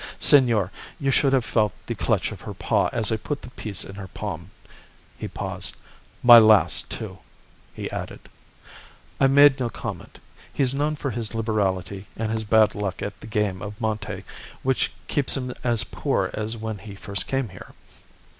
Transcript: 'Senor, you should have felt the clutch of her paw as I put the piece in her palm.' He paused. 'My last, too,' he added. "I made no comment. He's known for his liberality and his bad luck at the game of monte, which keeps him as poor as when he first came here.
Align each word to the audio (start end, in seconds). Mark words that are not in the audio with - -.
'Senor, 0.17 0.71
you 0.99 1.11
should 1.11 1.31
have 1.31 1.45
felt 1.45 1.73
the 1.85 1.93
clutch 1.93 2.31
of 2.31 2.41
her 2.41 2.55
paw 2.55 2.89
as 2.91 3.11
I 3.11 3.17
put 3.17 3.43
the 3.43 3.51
piece 3.51 3.83
in 3.83 3.93
her 3.97 4.07
palm.' 4.07 4.49
He 5.15 5.27
paused. 5.27 5.77
'My 6.23 6.39
last, 6.39 6.89
too,' 6.89 7.19
he 7.75 7.87
added. 7.91 8.21
"I 9.19 9.27
made 9.27 9.59
no 9.59 9.69
comment. 9.69 10.17
He's 10.51 10.73
known 10.73 10.95
for 10.95 11.11
his 11.11 11.35
liberality 11.35 12.07
and 12.17 12.31
his 12.31 12.43
bad 12.45 12.73
luck 12.73 13.03
at 13.03 13.19
the 13.19 13.27
game 13.27 13.61
of 13.61 13.79
monte, 13.79 14.23
which 14.63 14.91
keeps 15.07 15.37
him 15.37 15.53
as 15.63 15.83
poor 15.83 16.31
as 16.33 16.57
when 16.57 16.79
he 16.79 16.95
first 16.95 17.27
came 17.27 17.49
here. 17.49 17.73